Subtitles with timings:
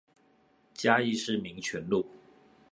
[0.73, 2.03] 嘉義市民權路